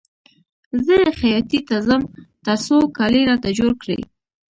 [0.85, 2.01] زه خیاطۍ ته ځم
[2.45, 3.99] تر څو کالي راته جوړ کړي